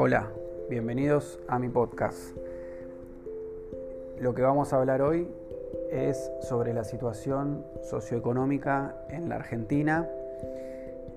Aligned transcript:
Hola, 0.00 0.30
bienvenidos 0.70 1.40
a 1.48 1.58
mi 1.58 1.68
podcast. 1.68 2.36
Lo 4.20 4.32
que 4.32 4.42
vamos 4.42 4.72
a 4.72 4.76
hablar 4.76 5.02
hoy 5.02 5.26
es 5.90 6.30
sobre 6.40 6.72
la 6.72 6.84
situación 6.84 7.66
socioeconómica 7.82 8.94
en 9.10 9.28
la 9.28 9.34
Argentina, 9.34 10.08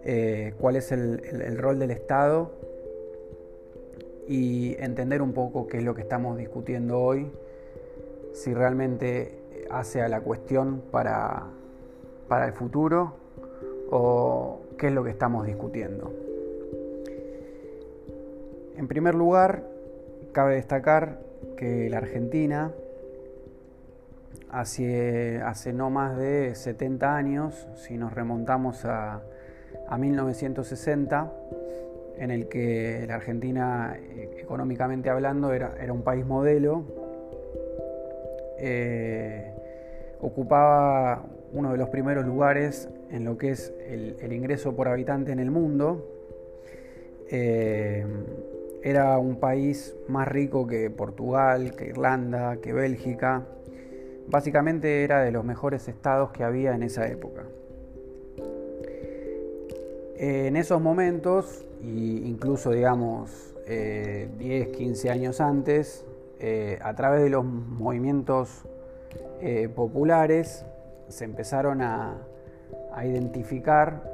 eh, 0.03 0.55
cuál 0.59 0.77
es 0.77 0.91
el, 0.91 1.59
rol 1.59 1.77
del 1.77 1.91
Estado 1.91 2.53
y 4.27 4.75
entender 4.79 5.21
un 5.21 5.33
poco 5.33 5.67
qué 5.67 5.77
es 5.77 5.83
lo 5.83 5.93
que 5.93 6.01
estamos 6.01 6.39
discutiendo 6.39 6.99
hoy, 6.99 7.31
si 8.33 8.51
realmente 8.51 9.37
hace 9.69 10.01
a 10.01 10.09
la 10.09 10.21
cuestión 10.21 10.81
para, 10.89 11.43
para 12.27 12.47
el 12.47 12.53
futuro 12.53 13.13
o 13.91 14.61
qué 14.79 14.87
es 14.87 14.93
lo 14.93 15.03
que 15.03 15.11
estamos 15.11 15.45
discutiendo. 15.45 16.30
En 18.77 18.87
primer 18.87 19.15
lugar, 19.15 19.63
cabe 20.31 20.55
destacar 20.55 21.19
que 21.57 21.89
la 21.89 21.97
Argentina 21.97 22.71
hace, 24.49 25.41
hace 25.41 25.73
no 25.73 25.89
más 25.89 26.17
de 26.17 26.55
70 26.55 27.15
años, 27.15 27.67
si 27.75 27.97
nos 27.97 28.13
remontamos 28.13 28.85
a, 28.85 29.21
1960, 29.97 31.31
en 32.17 32.31
el 32.31 32.47
que 32.47 33.03
la 33.07 33.15
Argentina, 33.15 33.97
económicamente 34.37 35.09
hablando, 35.09 35.51
era, 35.51 35.73
era 35.81 35.91
un 35.91 36.03
país 36.03 36.25
modelo, 36.25 36.85
eh, 38.57 39.51
ocupaba 40.21 41.25
uno 41.51 41.71
de 41.71 41.77
los 41.77 41.89
primeros 41.89 42.25
lugares 42.25 42.87
en 43.09 43.25
lo 43.25 43.37
que 43.37 43.51
es 43.51 43.73
el, 43.85 44.31
ingreso 44.31 44.75
por 44.75 44.87
habitante 44.87 45.31
en 45.31 45.39
el 45.39 45.51
mundo. 45.51 46.07
Eh, 47.29 48.05
era 48.83 49.17
un 49.19 49.35
país 49.35 49.95
más 50.07 50.27
rico 50.27 50.65
que 50.65 50.89
Portugal, 50.89 51.75
que 51.75 51.85
Irlanda, 51.85 52.57
que 52.57 52.73
Bélgica. 52.73 53.45
Básicamente 54.27 55.03
era 55.03 55.21
de 55.21 55.31
los 55.31 55.43
mejores 55.43 55.87
estados 55.87 56.31
que 56.31 56.43
había 56.43 56.73
en 56.73 56.83
esa 56.83 57.07
época. 57.07 57.43
En 60.15 60.55
esos 60.55 60.81
momentos, 60.81 61.65
e 61.81 61.87
incluso 61.87 62.71
digamos 62.71 63.55
10, 63.65 63.67
eh, 63.67 64.71
15 64.75 65.09
años 65.09 65.41
antes, 65.41 66.05
eh, 66.39 66.79
a 66.81 66.95
través 66.95 67.23
de 67.23 67.29
los 67.29 67.45
movimientos 67.45 68.63
eh, 69.41 69.69
populares 69.69 70.65
se 71.07 71.25
empezaron 71.25 71.81
a, 71.81 72.17
a 72.93 73.05
identificar 73.05 74.10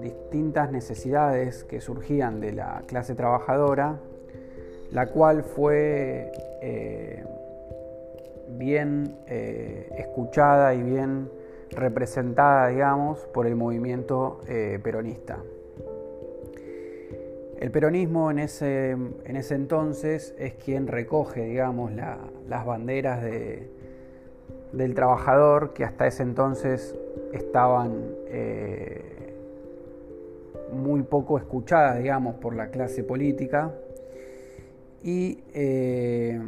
distintas 0.00 0.70
necesidades 0.70 1.64
que 1.64 1.80
surgían 1.80 2.40
de 2.40 2.52
la 2.52 2.82
clase 2.86 3.14
trabajadora, 3.14 3.98
la 4.92 5.06
cual 5.06 5.42
fue 5.42 6.32
eh, 6.62 7.24
bien 8.48 9.16
eh, 9.26 9.88
escuchada 9.98 10.74
y 10.74 10.82
bien 10.82 11.30
representada, 11.70 12.68
digamos, 12.68 13.20
por 13.34 13.46
el 13.46 13.56
movimiento 13.56 14.40
eh, 14.48 14.78
peronista. 14.82 15.38
El 17.58 17.70
peronismo 17.70 18.30
en 18.30 18.38
ese, 18.38 18.90
en 18.90 19.36
ese, 19.36 19.54
entonces 19.54 20.34
es 20.38 20.54
quien 20.54 20.86
recoge, 20.86 21.42
digamos, 21.44 21.90
las 21.92 22.66
banderas 22.66 23.22
del 24.72 24.94
trabajador 24.94 25.72
que 25.72 25.84
hasta 25.84 26.06
ese 26.06 26.22
entonces 26.22 26.94
estaban 27.32 28.10
muy 30.72 31.02
poco 31.02 31.38
escuchada, 31.38 31.96
digamos, 31.96 32.36
por 32.36 32.54
la 32.54 32.70
clase 32.70 33.02
política 33.02 33.72
y 35.02 35.44
eh, 35.54 36.40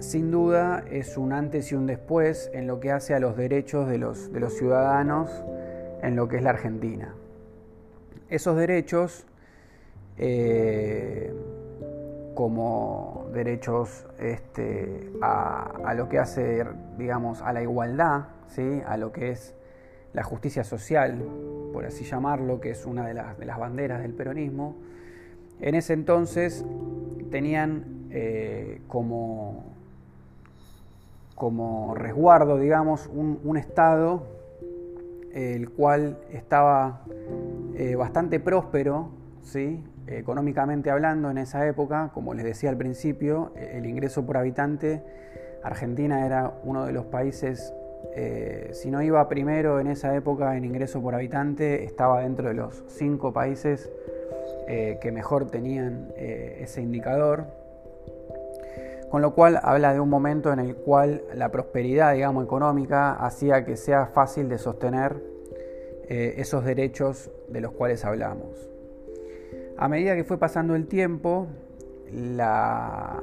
sin 0.00 0.30
duda 0.30 0.84
es 0.90 1.16
un 1.16 1.32
antes 1.32 1.72
y 1.72 1.74
un 1.74 1.86
después 1.86 2.50
en 2.52 2.66
lo 2.66 2.78
que 2.80 2.92
hace 2.92 3.14
a 3.14 3.20
los 3.20 3.36
derechos 3.36 3.88
de 3.88 3.98
los, 3.98 4.32
de 4.32 4.40
los 4.40 4.54
ciudadanos 4.54 5.30
en 6.02 6.14
lo 6.14 6.28
que 6.28 6.36
es 6.36 6.42
la 6.42 6.50
Argentina. 6.50 7.14
Esos 8.28 8.56
derechos, 8.56 9.26
eh, 10.18 11.32
como 12.34 13.28
derechos 13.32 14.06
este, 14.18 15.10
a, 15.22 15.94
lo 15.96 16.08
que 16.08 16.18
hace, 16.18 16.64
digamos, 16.98 17.40
a 17.42 17.52
la 17.52 17.62
igualdad, 17.62 18.26
¿sí? 18.48 18.82
a 18.86 18.96
lo 18.96 19.10
que 19.10 19.30
es 19.30 19.54
la 20.12 20.22
justicia 20.22 20.64
social, 20.64 21.24
por 21.72 21.84
así 21.84 22.04
llamarlo, 22.04 22.60
que 22.60 22.70
es 22.70 22.86
una 22.86 23.06
de 23.06 23.14
las, 23.14 23.58
banderas 23.58 24.02
del 24.02 24.14
peronismo, 24.14 24.76
en 25.60 25.74
ese 25.74 25.92
entonces 25.92 26.64
tenían 27.30 28.06
eh, 28.10 28.80
como, 28.86 29.64
como 31.34 31.94
resguardo, 31.94 32.58
digamos, 32.58 33.08
un, 33.12 33.56
Estado 33.56 34.22
el 35.32 35.70
cual 35.70 36.18
estaba 36.32 37.02
eh, 37.74 37.94
bastante 37.96 38.40
próspero, 38.40 39.10
¿sí? 39.42 39.84
económicamente 40.06 40.90
hablando 40.90 41.30
en 41.30 41.38
esa 41.38 41.66
época, 41.66 42.10
como 42.14 42.34
les 42.34 42.44
decía 42.44 42.70
al 42.70 42.76
principio, 42.76 43.52
el 43.56 43.86
ingreso 43.86 44.24
por 44.24 44.38
habitante, 44.38 45.02
Argentina 45.62 46.24
era 46.24 46.54
uno 46.64 46.86
de 46.86 46.92
los 46.92 47.06
países 47.06 47.74
eh, 48.14 48.70
si 48.72 48.90
no 48.90 49.02
iba 49.02 49.28
primero 49.28 49.80
en 49.80 49.86
esa 49.86 50.14
época 50.14 50.56
en 50.56 50.64
ingreso 50.64 51.00
por 51.00 51.14
habitante, 51.14 51.84
estaba 51.84 52.22
dentro 52.22 52.48
de 52.48 52.54
los 52.54 52.84
cinco 52.88 53.32
países 53.32 53.90
eh, 54.66 54.98
que 55.00 55.12
mejor 55.12 55.50
tenían 55.50 56.12
eh, 56.16 56.58
ese 56.60 56.82
indicador. 56.82 57.46
Con 59.10 59.22
lo 59.22 59.34
cual 59.34 59.58
habla 59.62 59.94
de 59.94 60.00
un 60.00 60.10
momento 60.10 60.52
en 60.52 60.58
el 60.58 60.76
cual 60.76 61.22
la 61.34 61.50
prosperidad, 61.50 62.12
digamos, 62.12 62.44
económica 62.44 63.12
hacía 63.12 63.64
que 63.64 63.76
sea 63.76 64.06
fácil 64.06 64.48
de 64.48 64.58
sostener 64.58 65.16
esos 66.10 66.64
derechos 66.64 67.30
de 67.48 67.60
los 67.60 67.72
cuales 67.72 68.02
hablamos. 68.04 68.70
A 69.76 69.88
medida 69.88 70.16
que 70.16 70.24
fue 70.24 70.38
pasando 70.38 70.74
el 70.74 70.86
tiempo, 70.86 71.48
la, 72.10 73.22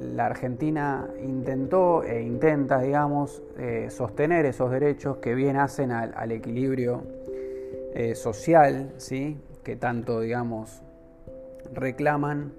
la 0.00 0.26
Argentina 0.26 1.08
intentó 1.22 2.02
e 2.02 2.22
intenta, 2.22 2.80
digamos, 2.80 3.42
eh, 3.58 3.88
sostener 3.90 4.46
esos 4.46 4.70
derechos 4.70 5.18
que 5.18 5.34
bien 5.34 5.56
hacen 5.56 5.90
al, 5.90 6.32
equilibrio 6.32 7.02
eh, 7.94 8.14
social, 8.14 8.92
¿sí? 8.96 9.40
que 9.62 9.76
tanto, 9.76 10.20
digamos, 10.20 10.82
reclaman 11.72 12.52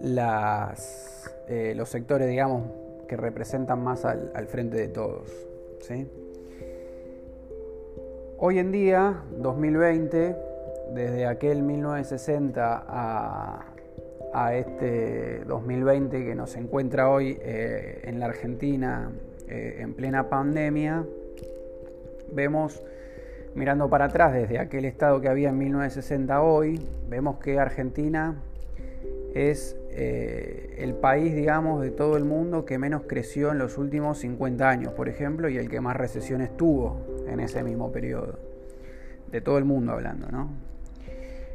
las, 0.00 1.34
eh, 1.48 1.74
los 1.76 1.88
sectores, 1.88 2.28
digamos, 2.28 2.62
que 3.08 3.16
representan 3.16 3.82
más 3.82 4.04
al, 4.04 4.46
frente 4.46 4.76
de 4.76 4.88
todos. 4.88 5.30
¿sí? 5.80 6.08
Hoy 8.38 8.58
en 8.58 8.72
día, 8.72 9.22
2020, 9.38 10.36
desde 10.94 11.26
aquel 11.26 11.62
1960 11.62 12.84
a, 12.88 13.66
a 14.32 14.54
este 14.80 15.44
2020 15.44 16.24
que 16.24 16.34
nos 16.34 16.56
encuentra 16.56 17.10
hoy 17.10 17.36
eh, 17.42 18.00
en 18.04 18.18
la 18.18 18.26
Argentina 18.26 19.10
eh, 19.46 19.76
en 19.80 19.92
plena 19.92 20.30
pandemia, 20.30 21.04
vemos, 22.32 22.82
mirando 23.54 23.90
para 23.90 24.06
atrás 24.06 24.32
desde 24.32 24.58
aquel 24.58 24.86
estado 24.86 25.20
que 25.20 25.28
había 25.28 25.50
en 25.50 25.58
1960 25.58 26.40
hoy, 26.40 26.80
vemos 27.10 27.38
que 27.40 27.58
Argentina 27.58 28.36
es 29.34 29.76
eh, 29.90 30.76
el 30.78 30.94
país, 30.94 31.34
digamos, 31.34 31.82
de 31.82 31.90
todo 31.90 32.16
el 32.16 32.24
mundo 32.24 32.64
que 32.64 32.78
menos 32.78 33.02
creció 33.06 33.52
en 33.52 33.58
los 33.58 33.76
últimos 33.76 34.18
50 34.20 34.66
años, 34.66 34.94
por 34.94 35.10
ejemplo, 35.10 35.50
y 35.50 35.58
el 35.58 35.68
que 35.68 35.82
más 35.82 35.94
recesiones 35.94 36.56
tuvo 36.56 37.04
en 37.28 37.40
ese 37.40 37.62
mismo 37.62 37.92
periodo. 37.92 38.38
De 39.30 39.42
todo 39.42 39.58
el 39.58 39.66
mundo 39.66 39.92
hablando, 39.92 40.28
¿no? 40.30 40.69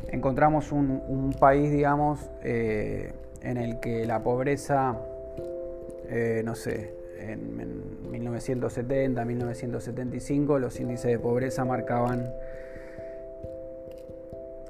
Encontramos 0.07 0.72
un, 0.72 1.36
país, 1.40 1.72
digamos, 1.72 2.30
eh, 2.44 3.13
en 3.42 3.57
el 3.57 3.80
que 3.80 4.06
la 4.06 4.24
pobreza, 4.24 4.98
eh, 6.10 6.42
no 6.46 6.56
sé, 6.56 6.94
en, 7.19 8.10
1970, 8.10 9.25
1975, 9.25 10.60
los 10.60 10.80
índices 10.80 11.12
de 11.12 11.19
pobreza 11.19 11.66
marcaban 11.66 12.31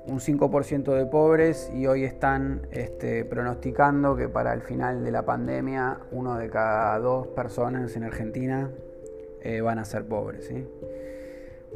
un 0.07 0.19
5% 0.19 0.93
de 0.93 1.05
pobres 1.05 1.71
y 1.73 1.87
hoy 1.87 2.03
están 2.03 2.67
este, 2.71 3.25
pronosticando 3.25 4.15
que 4.15 4.29
para 4.29 4.53
el 4.53 4.61
final 4.61 5.03
de 5.03 5.11
la 5.11 5.23
pandemia 5.25 5.97
uno 6.11 6.37
de 6.37 6.49
cada 6.49 6.99
dos 6.99 7.27
personas 7.27 7.95
en 7.95 8.03
Argentina 8.03 8.69
eh, 9.41 9.61
van 9.61 9.79
a 9.79 9.85
ser 9.85 10.05
pobres. 10.05 10.45
¿sí? 10.45 10.67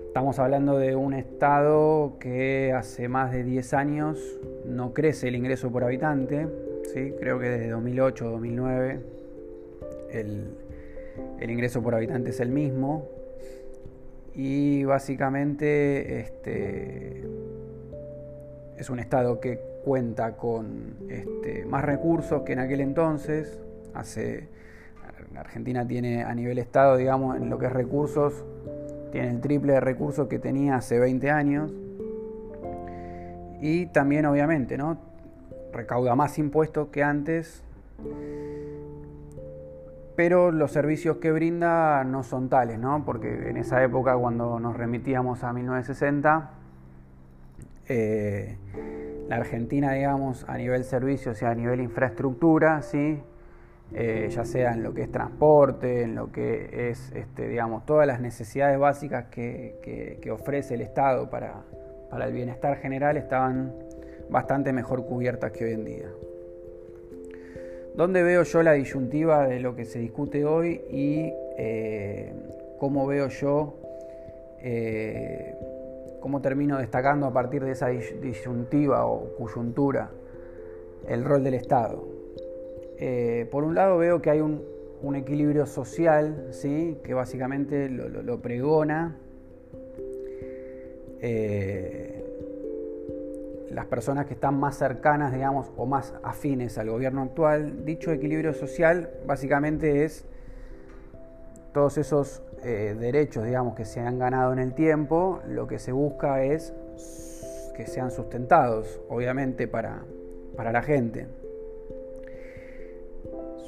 Estamos 0.09 0.39
hablando 0.39 0.79
de 0.79 0.95
un 0.95 1.13
estado 1.13 2.17
que 2.19 2.73
hace 2.73 3.07
más 3.07 3.31
de 3.31 3.43
10 3.43 3.73
años 3.75 4.39
no 4.65 4.91
crece 4.91 5.27
el 5.27 5.35
ingreso 5.35 5.71
por 5.71 5.83
habitante, 5.83 6.47
¿sí? 6.91 7.13
creo 7.19 7.37
que 7.37 7.47
desde 7.47 7.69
2008 7.69 8.25
o 8.25 8.31
2009 8.31 9.01
el, 10.11 10.55
ingreso 11.47 11.83
por 11.83 11.93
habitante 11.93 12.31
es 12.31 12.39
el 12.39 12.49
mismo 12.49 13.07
y 14.33 14.83
básicamente 14.83 16.21
este, 16.21 17.23
es 18.77 18.89
un 18.89 18.97
estado 18.97 19.39
que 19.39 19.59
cuenta 19.85 20.37
con 20.37 20.97
este, 21.07 21.65
más 21.65 21.85
recursos 21.85 22.41
que 22.41 22.53
en 22.53 22.59
aquel 22.59 22.81
entonces. 22.81 23.61
Hace, 23.93 24.47
Argentina 25.35 25.87
tiene 25.87 26.23
a 26.23 26.33
nivel 26.33 26.57
Estado, 26.57 26.97
digamos, 26.97 27.37
en 27.37 27.51
lo 27.51 27.59
que 27.59 27.67
es 27.67 27.71
recursos, 27.71 28.43
tiene 29.11 29.29
el 29.29 29.41
triple 29.41 29.73
de 29.73 29.79
recursos 29.79 30.27
que 30.27 30.39
tenía 30.39 30.75
hace 30.75 30.99
20 30.99 31.29
años. 31.31 31.71
Y 33.61 33.87
también, 33.87 34.25
obviamente, 34.25 34.77
¿no? 34.77 34.97
recauda 35.71 36.15
más 36.15 36.37
impuestos 36.39 36.89
que 36.89 37.03
antes, 37.03 37.63
pero 40.15 40.51
los 40.51 40.71
servicios 40.71 41.17
que 41.17 41.31
brinda 41.31 42.03
no 42.03 42.23
son 42.23 42.49
tales, 42.49 42.79
¿no? 42.79 43.05
porque 43.05 43.49
en 43.49 43.57
esa 43.57 43.83
época, 43.83 44.15
cuando 44.17 44.59
nos 44.59 44.75
remitíamos 44.75 45.43
a 45.43 45.53
1960, 45.53 46.49
eh, 47.87 48.57
la 49.27 49.37
Argentina, 49.37 49.93
digamos, 49.93 50.47
a 50.49 50.57
nivel 50.57 50.83
servicios 50.83 51.41
y 51.41 51.45
a 51.45 51.53
nivel 51.55 51.81
infraestructura, 51.81 52.81
¿sí? 52.81 53.21
Eh, 53.91 54.29
ya 54.29 54.45
sea 54.45 54.73
en 54.73 54.83
lo 54.83 54.93
que 54.93 55.01
es 55.01 55.11
transporte, 55.11 56.03
en 56.03 56.13
lo 56.13 56.31
que 56.31 56.89
es, 56.89 57.11
este, 57.13 57.47
digamos, 57.47 57.85
todas 57.87 58.05
las 58.05 58.21
necesidades 58.21 58.77
básicas 58.77 59.25
que, 59.31 60.19
ofrece 60.31 60.75
el 60.75 60.81
Estado 60.81 61.29
para, 61.29 61.63
el 62.23 62.33
bienestar 62.33 62.77
general 62.77 63.17
estaban 63.17 63.73
bastante 64.29 64.73
mejor 64.73 65.05
cubiertas 65.05 65.51
que 65.51 65.65
hoy 65.65 65.71
en 65.71 65.85
día. 65.85 66.09
¿Dónde 67.95 68.21
veo 68.21 68.43
yo 68.43 68.61
la 68.61 68.73
disyuntiva 68.73 69.47
de 69.47 69.59
lo 69.59 69.75
que 69.75 69.85
se 69.85 69.97
discute 69.97 70.45
hoy 70.45 70.81
y 70.89 71.33
eh, 71.57 72.31
cómo 72.77 73.07
veo 73.07 73.27
yo 73.27 73.75
cómo 76.19 76.41
termino 76.41 76.77
destacando 76.77 77.25
a 77.25 77.33
partir 77.33 77.63
de 77.63 77.71
esa 77.71 77.87
disyuntiva 77.87 79.05
o 79.05 79.35
coyuntura 79.37 80.11
el 81.07 81.23
rol 81.23 81.43
del 81.43 81.53
Estado. 81.55 82.18
Eh, 83.01 83.47
por 83.49 83.63
un 83.63 83.75
lado 83.75 83.97
veo 83.97 84.21
que 84.21 84.29
hay 84.29 84.41
un, 84.41 84.61
equilibrio 85.15 85.65
social, 85.65 86.51
que 86.61 87.13
básicamente 87.13 87.87
lo, 87.89 88.41
pregona 88.41 89.15
eh, 91.21 92.25
las 93.71 93.85
personas 93.85 94.25
que 94.25 94.33
están 94.33 94.59
más 94.59 94.77
cercanas, 94.77 95.31
digamos, 95.31 95.71
o 95.77 95.85
más 95.85 96.13
afines 96.23 96.77
al 96.77 96.89
gobierno 96.89 97.21
actual. 97.21 97.85
Dicho 97.85 98.11
equilibrio 98.11 98.53
social 98.53 99.09
básicamente 99.25 100.03
es 100.03 100.25
todos 101.73 101.97
esos 101.97 102.41
eh, 102.63 102.97
derechos, 102.99 103.45
digamos, 103.45 103.75
que 103.75 103.85
se 103.85 104.01
han 104.01 104.19
ganado 104.19 104.51
en 104.51 104.59
el 104.59 104.73
tiempo, 104.73 105.39
lo 105.47 105.67
que 105.67 105.79
se 105.79 105.93
busca 105.93 106.43
es 106.43 106.73
que 107.77 107.87
sean 107.87 108.11
sustentados, 108.11 108.99
obviamente, 109.07 109.69
para, 109.69 110.03
para 110.57 110.73
la 110.73 110.81
gente. 110.81 111.38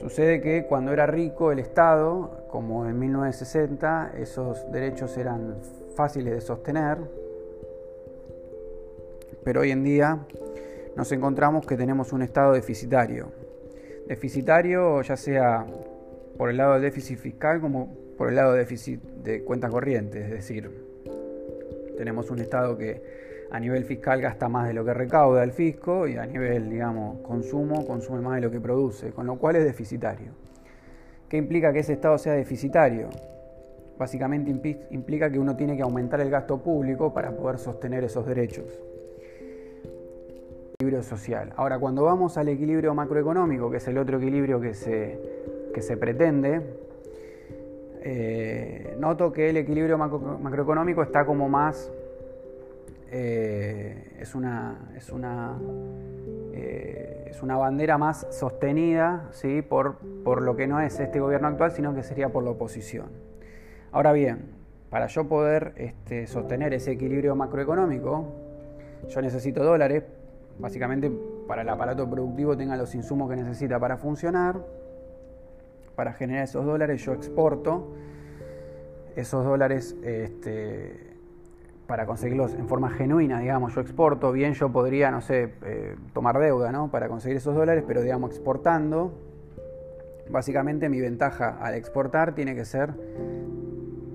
Sucede 0.02 0.42
que 0.42 0.66
cuando 0.66 0.92
era 0.92 1.06
rico 1.06 1.52
el 1.52 1.60
Estado, 1.60 2.48
como 2.50 2.88
en 2.88 2.98
1960, 2.98 4.14
esos 4.18 4.72
derechos 4.72 5.16
eran 5.16 5.58
fáciles 5.96 6.34
de 6.34 6.42
sostener, 6.42 6.98
pero 9.44 9.62
hoy 9.62 9.70
en 9.70 9.84
día 9.84 10.18
nos 10.96 11.12
encontramos 11.12 11.68
que 11.68 11.78
tenemos 11.78 12.14
un 12.14 12.24
Estado 12.24 12.54
deficitario. 12.54 13.28
Deficitario 14.08 15.04
ya 15.04 15.16
sea 15.16 15.68
por 16.36 16.50
el 16.50 16.58
lado 16.58 16.74
del 16.74 16.82
déficit 16.82 17.20
fiscal 17.20 17.62
como 17.62 17.96
por 18.18 18.30
el 18.30 18.38
lado 18.38 18.54
de 18.54 18.60
déficit 18.60 19.00
de 19.04 19.44
cuentas 19.44 19.70
corrientes, 19.70 20.26
es 20.26 20.32
decir, 20.32 20.72
tenemos 21.96 22.32
un 22.32 22.40
Estado 22.40 22.76
que 22.76 23.04
a 23.52 23.60
nivel 23.60 23.84
fiscal 23.84 24.22
gasta 24.22 24.48
más 24.48 24.68
de 24.68 24.74
lo 24.74 24.86
que 24.86 24.94
recauda 24.94 25.44
el 25.44 25.52
fisco 25.52 26.08
y 26.08 26.16
a 26.16 26.26
nivel, 26.26 26.70
digamos, 26.70 27.20
consumo 27.20 27.86
consume 27.86 28.22
más 28.22 28.36
de 28.36 28.42
lo 28.42 28.50
que 28.52 28.62
produce, 28.62 29.12
con 29.12 29.28
lo 29.28 29.38
cual 29.38 29.58
es 29.58 29.66
deficitario. 29.66 30.32
¿Qué 31.28 31.38
implica 31.38 31.74
que 31.74 31.80
ese 31.80 31.94
Estado 31.94 32.18
sea 32.18 32.34
deficitario? 32.34 33.10
Básicamente 33.98 34.50
implica 34.90 35.30
que 35.30 35.38
uno 35.38 35.56
tiene 35.56 35.76
que 35.76 35.84
aumentar 35.84 36.22
el 36.22 36.30
gasto 36.30 36.60
público 36.60 37.14
para 37.14 37.32
poder 37.32 37.60
sostener 37.60 38.06
esos 38.06 38.26
derechos. 38.26 38.66
Equilibrio 40.76 41.04
social. 41.04 41.54
Ahora, 41.58 41.78
cuando 41.78 42.04
vamos 42.04 42.38
al 42.38 42.48
equilibrio 42.48 42.96
macroeconómico, 42.96 43.70
que 43.70 43.78
es 43.78 43.88
el 43.88 43.98
otro 43.98 44.18
equilibrio 44.18 44.62
que 44.62 44.74
se, 44.74 45.20
que 45.74 45.82
se 45.82 45.98
pretende, 45.98 46.62
eh, 48.02 48.96
noto 48.98 49.32
que 49.32 49.50
el 49.50 49.58
equilibrio 49.58 49.98
macroeconómico 49.98 51.04
está 51.04 51.26
como 51.26 51.50
más, 51.50 51.92
eh, 53.12 54.18
es, 54.20 54.36
una, 54.36 54.94
es, 54.96 55.10
una, 55.10 55.58
eh, 56.54 57.28
es 57.30 57.44
una 57.44 57.58
bandera 57.58 57.98
más 57.98 58.26
sostenida 58.32 59.28
¿sí? 59.32 59.62
por, 59.62 59.98
por 60.24 60.42
lo 60.42 60.56
que 60.56 60.66
no 60.66 60.80
es 60.80 61.00
este 61.00 61.20
gobierno 61.20 61.50
actual, 61.50 61.72
sino 61.72 61.94
que 61.94 62.04
sería 62.04 62.30
por 62.30 62.44
la 62.44 62.52
oposición. 62.52 63.08
Ahora 63.92 64.14
bien, 64.14 64.52
para 64.90 65.08
yo 65.08 65.28
poder 65.28 65.74
este, 65.76 66.26
sostener 66.26 66.74
ese 66.74 66.92
equilibrio 66.92 67.36
macroeconómico, 67.36 68.26
yo 69.10 69.22
necesito 69.22 69.64
dólares, 69.64 70.04
básicamente 70.58 71.12
para 71.48 71.64
el 71.64 71.70
aparato 71.70 72.10
productivo 72.10 72.56
tenga 72.56 72.78
los 72.78 72.96
insumos 72.96 73.30
que 73.30 73.36
necesita 73.36 73.80
para 73.80 73.98
funcionar 73.98 74.62
para 75.96 76.14
generar 76.14 76.44
esos 76.44 76.66
dólares 76.66 77.04
yo 77.04 77.14
exporto 77.14 77.94
esos 79.16 79.44
dólares 79.44 79.96
este, 80.04 81.11
para 81.92 82.06
conseguirlos 82.06 82.54
en 82.54 82.70
forma 82.70 82.90
genuina, 82.90 83.42
digamos, 83.42 83.76
yo 83.76 83.82
exporto, 83.82 84.32
bien 84.32 84.54
yo 84.54 84.72
podría, 84.72 85.12
no 85.12 85.20
sé, 85.20 85.56
eh, 85.66 85.98
tomar 86.14 86.40
deuda, 86.40 86.72
¿no? 86.72 86.90
Para 86.90 87.10
conseguir 87.10 87.36
esos 87.36 87.54
dólares, 87.54 87.84
pero 87.86 88.02
digamos, 88.02 88.32
exportando, 88.32 89.12
básicamente 90.30 90.88
mi 90.88 91.02
ventaja 91.02 91.58
al 91.60 91.76
exportar 91.76 92.34
tiene 92.34 92.56
que 92.56 92.64
ser, 92.64 92.94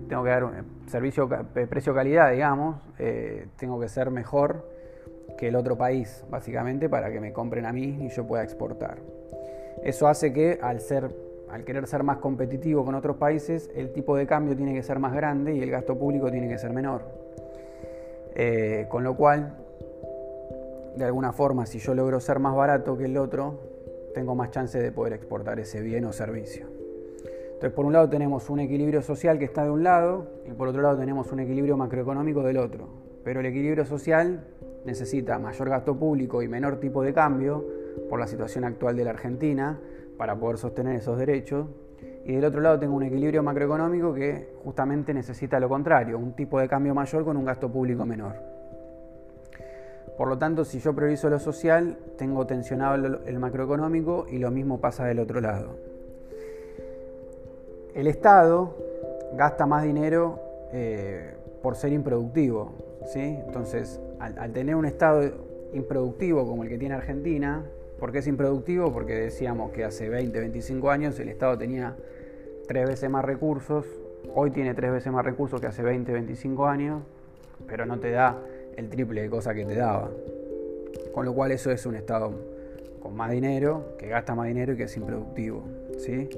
tengo 0.09 0.25
que 0.25 0.31
dar 0.31 0.45
un 0.45 0.53
servicio, 0.87 1.29
eh, 1.55 1.67
precio-calidad, 1.67 2.33
digamos, 2.33 2.77
eh, 2.99 3.49
tengo 3.59 3.79
que 3.79 3.91
ser 3.91 4.11
mejor 4.11 4.67
que 5.37 5.49
el 5.49 5.55
otro 5.55 5.77
país, 5.77 6.25
básicamente, 6.31 6.89
para 6.89 7.13
que 7.13 7.21
me 7.21 7.35
compren 7.35 7.67
a 7.67 7.75
mí 7.75 8.07
y 8.07 8.09
yo 8.09 8.27
pueda 8.27 8.43
exportar. 8.43 9.01
Eso 9.85 10.09
hace 10.09 10.33
que 10.33 10.59
al 10.63 10.81
ser 10.81 11.15
al 11.51 11.65
querer 11.65 11.87
ser 11.87 12.03
más 12.03 12.17
competitivo 12.17 12.85
con 12.85 12.95
otros 12.95 13.19
países, 13.19 13.71
el 13.77 13.93
tipo 13.93 14.17
de 14.17 14.27
cambio 14.27 14.57
tiene 14.57 14.73
que 14.73 14.83
ser 14.83 14.99
más 14.99 15.13
grande 15.13 15.55
y 15.55 15.63
el 15.63 15.71
gasto 15.71 15.97
público 15.97 16.31
tiene 16.31 16.49
que 16.49 16.59
ser 16.59 16.73
menor. 16.73 17.16
Eh, 18.39 18.85
con 18.91 19.03
lo 19.03 19.17
cual, 19.17 19.57
de 20.95 21.05
alguna 21.07 21.33
forma, 21.33 21.65
si 21.65 21.79
yo 21.79 21.95
logro 21.95 22.21
ser 22.21 22.39
más 22.39 22.55
barato 22.55 22.99
que 22.99 23.07
el 23.07 23.17
otro, 23.17 23.59
tengo 24.15 24.35
más 24.35 24.51
chance 24.51 24.79
de 24.79 24.93
poder 24.93 25.15
exportar 25.15 25.59
ese 25.59 25.81
bien 25.81 26.05
o 26.05 26.13
servicio. 26.13 26.67
Entonces, 27.47 27.73
por 27.73 27.87
un 27.87 27.95
lado 27.95 28.11
tenemos 28.11 28.51
un 28.51 28.61
equilibrio 28.61 29.01
social 29.01 29.39
que 29.39 29.47
está 29.47 29.65
de 29.65 29.71
un 29.71 29.83
lado 29.83 30.27
y 30.47 30.53
por 30.53 30.69
otro 30.69 30.83
lado 30.83 30.99
tenemos 30.99 31.33
un 31.33 31.41
equilibrio 31.41 31.79
macroeconómico 31.79 32.43
del 32.43 32.59
otro. 32.59 32.89
Pero 33.25 33.41
el 33.41 33.47
equilibrio 33.47 33.87
social 33.87 34.47
necesita 34.85 35.39
mayor 35.39 35.71
gasto 35.71 35.97
público 35.97 36.43
y 36.43 36.49
menor 36.49 36.79
tipo 36.79 37.03
de 37.03 37.15
cambio 37.15 37.65
por 38.11 38.21
la 38.21 38.27
situación 38.27 38.65
actual 38.65 38.97
de 38.97 39.05
la 39.05 39.11
Argentina, 39.11 39.81
para 40.19 40.39
poder 40.39 40.59
sostener 40.59 40.97
esos 40.97 41.19
derechos. 41.19 41.67
Y 42.27 42.35
del 42.35 42.45
otro 42.45 42.61
lado 42.61 42.77
tengo 42.77 42.97
un 42.97 43.05
equilibrio 43.05 43.41
macroeconómico 43.45 44.13
que 44.13 44.49
justamente 44.65 45.15
necesita 45.15 45.61
lo 45.61 45.69
contrario, 45.69 46.19
un 46.19 46.33
tipo 46.33 46.59
de 46.59 46.67
cambio 46.67 46.93
mayor 46.93 47.25
con 47.25 47.37
un 47.37 47.45
gasto 47.45 47.71
público 47.71 48.05
menor. 48.05 48.35
Por 50.19 50.27
lo 50.27 50.37
tanto, 50.37 50.65
si 50.65 50.81
yo 50.81 50.93
priorizo 50.93 51.31
lo 51.31 51.39
social, 51.39 51.97
tengo 52.19 52.45
tensionado 52.45 53.21
el 53.25 53.39
macroeconómico 53.39 54.27
y 54.29 54.39
lo 54.39 54.51
mismo 54.51 54.81
pasa 54.81 55.05
del 55.05 55.21
otro 55.21 55.41
lado. 55.41 55.77
El 57.95 58.09
Estado 58.09 58.77
gasta 59.35 59.65
más 59.67 59.85
dinero 59.85 60.41
eh, 60.73 61.33
por 61.63 61.77
ser 61.77 61.93
improductivo. 61.93 62.73
¿sí? 63.07 63.21
Entonces, 63.21 64.01
al 64.19 64.53
tener 64.53 64.75
un 64.75 64.87
Estado 64.87 65.31
improductivo 65.73 66.45
como 66.45 66.65
el 66.65 66.71
que 66.71 66.79
tiene 66.79 66.97
Argentina, 66.97 67.63
¿Por 67.99 68.13
qué 68.13 68.19
es 68.19 68.27
improductivo? 68.27 68.93
Porque 68.93 69.15
decíamos 69.15 69.71
que 69.71 69.85
hace 69.85 70.09
20, 70.09 70.39
25 70.39 70.91
años 70.91 71.19
el 71.19 71.31
Estado 71.31 71.57
tenía 71.57 71.97
tres 72.67 72.89
veces 72.89 73.11
más 73.11 73.25
recursos, 73.25 73.87
hoy 74.35 74.51
tiene 74.51 74.75
tres 74.75 74.93
veces 74.93 75.13
más 75.13 75.25
recursos 75.25 75.61
que 75.61 75.67
hace 75.67 75.83
20, 75.83 76.13
25 76.13 76.67
años, 76.67 77.03
pero 77.67 77.87
no 77.87 77.99
te 77.99 78.11
da 78.11 78.39
el 78.77 78.89
triple 78.89 79.23
de 79.23 79.31
cosas 79.31 79.55
que 79.55 79.65
te 79.65 79.75
daba. 79.75 80.11
Con 81.13 81.25
lo 81.25 81.35
cual 81.35 81.53
eso 81.53 81.71
es 81.71 81.87
un 81.87 81.95
Estado 81.95 82.33
con 83.01 83.15
más 83.17 83.31
dinero, 83.31 83.97
que 83.99 84.09
gasta 84.09 84.35
más 84.35 84.49
dinero 84.49 84.73
y 84.73 84.77
que 84.77 84.85
es 84.85 84.97
improductivo. 84.97 85.63
¿sí? 85.99 86.29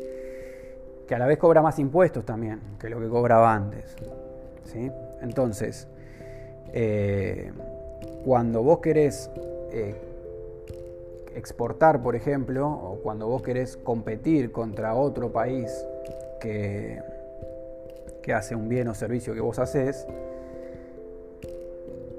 Que 1.06 1.14
a 1.14 1.18
la 1.18 1.26
vez 1.26 1.38
cobra 1.38 1.62
más 1.62 1.78
impuestos 1.78 2.24
también 2.24 2.60
que 2.78 2.88
lo 2.88 3.00
que 3.00 3.08
cobraba 3.08 3.54
antes. 3.54 3.96
¿sí? 4.64 4.90
Entonces, 5.20 5.88
eh, 6.72 7.52
cuando 8.24 8.62
vos 8.62 8.80
querés 8.80 9.30
eh, 9.72 9.94
exportar, 11.34 12.02
por 12.02 12.14
ejemplo, 12.14 12.68
o 12.68 13.00
cuando 13.02 13.26
vos 13.26 13.42
querés 13.42 13.76
competir 13.76 14.52
contra 14.52 14.94
otro 14.94 15.32
país 15.32 15.84
que, 16.38 17.02
hace 18.34 18.54
un 18.54 18.68
bien 18.68 18.88
o 18.88 18.94
servicio 18.94 19.32
que 19.32 19.40
vos 19.40 19.58
haces, 19.58 20.06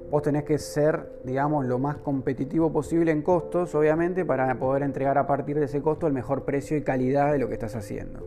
vos 0.09 0.23
tenés 0.23 0.43
que 0.43 0.57
ser, 0.57 1.07
digamos, 1.23 1.65
lo 1.67 1.77
más 1.77 1.97
competitivo 1.97 2.71
posible 2.71 3.11
en 3.11 3.21
costos, 3.21 3.75
obviamente, 3.75 4.25
para 4.25 4.53
poder 4.55 4.81
entregar 4.81 5.19
a 5.19 5.27
partir 5.27 5.59
de 5.59 5.65
ese 5.65 5.81
costo 5.81 6.07
el 6.07 6.13
mejor 6.13 6.45
precio 6.45 6.75
y 6.75 6.81
calidad 6.81 7.31
de 7.31 7.38
lo 7.38 7.47
que 7.47 7.53
estás 7.53 7.75
haciendo. 7.75 8.25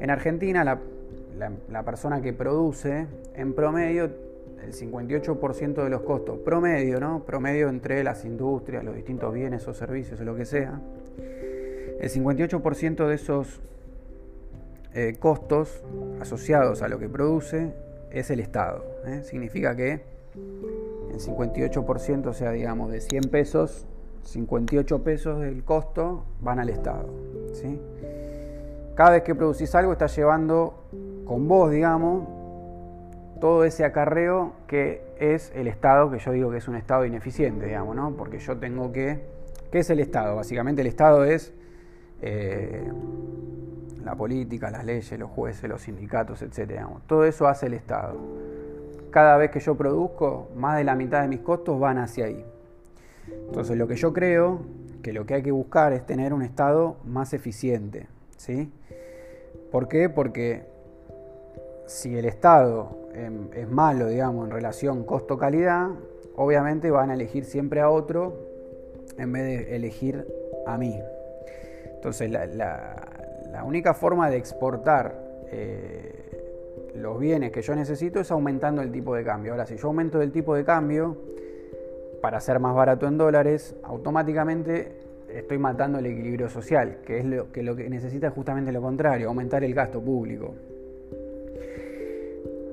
En 0.00 0.08
Argentina, 0.08 0.64
la, 0.64 1.82
persona 1.82 2.22
que 2.22 2.32
produce, 2.32 3.06
en 3.34 3.52
promedio, 3.52 4.10
el 4.64 4.72
58% 4.72 5.84
de 5.84 5.90
los 5.90 6.00
costos, 6.02 6.38
promedio, 6.38 7.00
¿no? 7.00 7.24
Promedio 7.24 7.68
entre 7.68 8.02
las 8.02 8.24
industrias, 8.24 8.82
los 8.82 8.94
distintos 8.94 9.32
bienes 9.34 9.68
o 9.68 9.74
servicios 9.74 10.20
o 10.20 10.24
lo 10.24 10.34
que 10.34 10.46
sea, 10.46 10.80
el 12.00 12.10
58% 12.10 13.06
de 13.06 13.14
esos 13.14 13.60
eh, 14.94 15.16
costos 15.18 15.82
asociados 16.20 16.82
a 16.82 16.88
lo 16.88 16.98
que 16.98 17.08
produce 17.08 17.72
es 18.10 18.30
el 18.30 18.40
Estado. 18.40 18.84
¿eh? 19.06 19.22
Significa 19.22 19.76
que 19.76 20.02
el 21.12 21.20
58%, 21.20 22.26
o 22.26 22.32
sea, 22.32 22.50
digamos, 22.50 22.90
de 22.90 23.00
100 23.00 23.24
pesos, 23.24 23.86
58 24.24 25.02
pesos 25.02 25.40
del 25.40 25.64
costo 25.64 26.24
van 26.40 26.58
al 26.58 26.68
Estado. 26.68 27.08
¿sí? 27.52 27.80
Cada 28.94 29.10
vez 29.10 29.22
que 29.22 29.34
producís 29.34 29.74
algo 29.74 29.92
estás 29.92 30.14
llevando 30.16 30.84
con 31.24 31.46
vos, 31.48 31.70
digamos, 31.70 32.28
todo 33.40 33.64
ese 33.64 33.84
acarreo 33.84 34.52
que 34.66 35.02
es 35.18 35.52
el 35.54 35.68
Estado, 35.68 36.10
que 36.10 36.18
yo 36.18 36.32
digo 36.32 36.50
que 36.50 36.58
es 36.58 36.68
un 36.68 36.76
Estado 36.76 37.06
ineficiente, 37.06 37.66
digamos, 37.66 37.96
¿no? 37.96 38.16
Porque 38.16 38.38
yo 38.38 38.58
tengo 38.58 38.92
que... 38.92 39.20
¿Qué 39.70 39.78
es 39.78 39.90
el 39.90 40.00
Estado? 40.00 40.36
Básicamente 40.36 40.82
el 40.82 40.88
Estado 40.88 41.24
es 41.24 41.54
eh, 42.22 42.90
la 44.04 44.14
política, 44.14 44.70
las 44.70 44.84
leyes, 44.84 45.18
los 45.18 45.30
jueces, 45.30 45.68
los 45.68 45.82
sindicatos, 45.82 46.42
etc. 46.42 46.82
Todo 47.06 47.24
eso 47.24 47.46
hace 47.46 47.66
el 47.66 47.74
Estado. 47.74 48.16
Cada 49.10 49.36
vez 49.36 49.50
que 49.50 49.60
yo 49.60 49.76
produzco, 49.76 50.48
más 50.54 50.78
de 50.78 50.84
la 50.84 50.94
mitad 50.94 51.22
de 51.22 51.28
mis 51.28 51.40
costos 51.40 51.78
van 51.78 51.98
hacia 51.98 52.26
ahí. 52.26 52.44
Entonces 53.46 53.76
lo 53.76 53.86
que 53.86 53.96
yo 53.96 54.12
creo 54.12 54.60
que 55.02 55.12
lo 55.12 55.26
que 55.26 55.34
hay 55.34 55.42
que 55.42 55.52
buscar 55.52 55.92
es 55.92 56.06
tener 56.06 56.32
un 56.32 56.42
Estado 56.42 56.96
más 57.04 57.32
eficiente. 57.32 58.06
¿sí? 58.36 58.72
¿Por 59.70 59.88
qué? 59.88 60.08
Porque 60.08 60.64
si 61.86 62.16
el 62.16 62.24
Estado 62.24 63.08
em, 63.14 63.48
es 63.54 63.68
malo, 63.68 64.06
digamos, 64.06 64.46
en 64.46 64.52
relación 64.52 65.04
costo-calidad, 65.04 65.88
obviamente 66.36 66.90
van 66.90 67.10
a 67.10 67.14
elegir 67.14 67.44
siempre 67.44 67.80
a 67.80 67.90
otro 67.90 68.34
en 69.18 69.32
vez 69.32 69.42
de 69.44 69.76
elegir 69.76 70.26
a 70.66 70.78
mí. 70.78 70.98
Entonces 71.94 72.30
la, 72.30 72.46
la 72.46 73.09
única 73.64 73.94
forma 73.94 74.30
de 74.30 74.36
exportar 74.36 75.14
eh, 75.50 76.20
los 76.94 77.18
bienes 77.18 77.52
que 77.52 77.62
yo 77.62 77.74
necesito 77.74 78.20
es 78.20 78.30
aumentando 78.30 78.82
el 78.82 78.90
tipo 78.90 79.14
de 79.14 79.24
cambio. 79.24 79.52
Ahora, 79.52 79.66
si 79.66 79.76
yo 79.76 79.88
aumento 79.88 80.20
el 80.20 80.32
tipo 80.32 80.54
de 80.54 80.64
cambio 80.64 81.16
para 82.20 82.40
ser 82.40 82.60
más 82.60 82.74
barato 82.74 83.06
en 83.06 83.16
dólares, 83.16 83.74
automáticamente 83.82 84.92
estoy 85.28 85.58
matando 85.58 85.98
el 85.98 86.06
equilibrio 86.06 86.48
social, 86.48 86.98
que 87.04 87.18
es 87.18 87.24
lo 87.24 87.52
que, 87.52 87.62
lo 87.62 87.76
que 87.76 87.88
necesita 87.88 88.28
es 88.28 88.32
justamente 88.32 88.72
lo 88.72 88.82
contrario, 88.82 89.28
aumentar 89.28 89.64
el 89.64 89.74
gasto 89.74 90.00
público. 90.00 90.54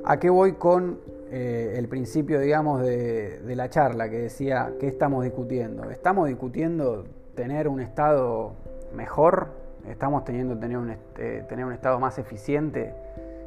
¿A 0.03 0.19
qué 0.19 0.29
voy 0.29 0.53
con 0.53 0.99
eh, 1.31 1.75
el 1.77 1.87
principio, 1.87 2.39
digamos, 2.39 2.81
de, 2.81 3.39
de 3.39 3.55
la 3.55 3.69
charla 3.69 4.09
que 4.09 4.19
decía, 4.19 4.73
¿qué 4.79 4.87
estamos 4.87 5.23
discutiendo? 5.23 5.89
¿Estamos 5.89 6.27
discutiendo 6.27 7.03
tener 7.35 7.67
un 7.67 7.81
Estado 7.81 8.53
mejor 8.95 9.66
estamos 9.89 10.23
teniendo 10.23 10.57
tener 10.57 10.77
un, 10.77 10.91
este, 10.91 11.43
tener 11.43 11.65
un 11.65 11.73
estado 11.73 11.99
más 11.99 12.17
eficiente, 12.17 12.93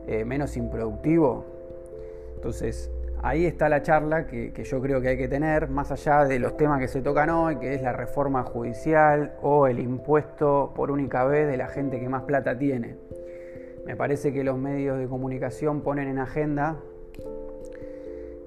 eh, 0.06 0.24
menos 0.24 0.56
improductivo. 0.56 1.44
Entonces, 2.36 2.90
ahí 3.22 3.44
está 3.44 3.68
la 3.68 3.82
charla 3.82 4.26
que, 4.26 4.52
yo 4.64 4.80
creo 4.80 5.00
que 5.00 5.08
hay 5.08 5.18
que 5.18 5.28
tener, 5.28 5.68
más 5.68 5.92
allá 5.92 6.24
de 6.24 6.38
los 6.38 6.56
temas 6.56 6.80
que 6.80 6.88
se 6.88 7.02
tocan 7.02 7.30
hoy, 7.30 7.56
que 7.56 7.74
es 7.74 7.82
la 7.82 7.92
reforma 7.92 8.42
judicial 8.42 9.34
o 9.42 9.66
el 9.66 9.78
impuesto 9.78 10.72
por 10.74 10.90
única 10.90 11.24
vez 11.24 11.46
de 11.48 11.56
la 11.56 11.68
gente 11.68 12.00
que 12.00 12.08
más 12.08 12.22
plata 12.22 12.56
tiene. 12.56 12.96
Me 13.86 13.96
parece 13.96 14.32
que 14.32 14.44
los 14.44 14.58
medios 14.58 14.98
de 14.98 15.08
comunicación 15.08 15.82
ponen 15.82 16.08
en 16.08 16.18
agenda 16.18 16.76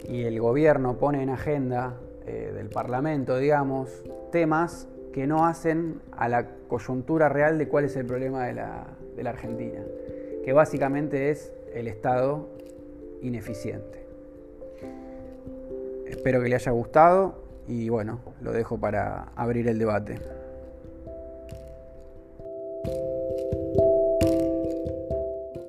y 0.08 0.24
el 0.24 0.40
gobierno 0.40 0.98
pone 0.98 1.22
en 1.22 1.30
agenda 1.30 1.98
eh, 2.26 2.52
del 2.54 2.70
Parlamento, 2.70 3.38
digamos, 3.38 4.04
temas 4.32 4.88
que 5.14 5.28
no 5.28 5.46
hacen 5.46 6.02
a 6.12 6.28
la 6.28 6.48
coyuntura 6.68 7.30
real 7.30 7.58
de 7.58 7.68
cuál 7.70 7.86
es 7.86 7.96
el 7.96 8.06
problema 8.06 8.46
de 8.46 8.54
la, 8.54 8.88
de 9.16 9.24
la 9.24 9.30
Argentina, 9.30 9.80
que 10.44 10.52
básicamente 10.52 11.30
es 11.30 11.54
el 11.74 11.88
Estado 11.88 12.50
ineficiente. 13.22 14.06
Espero 16.08 16.42
que 16.42 16.50
le 16.50 16.56
haya 16.56 16.72
gustado 16.72 17.44
y 17.68 17.90
bueno, 17.90 18.20
lo 18.42 18.52
dejo 18.52 18.78
para 18.80 19.30
abrir 19.36 19.68
el 19.68 19.80
debate. 19.80 20.20